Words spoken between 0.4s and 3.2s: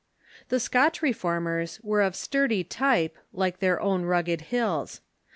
]The Scotch Reformers were of sturdy type,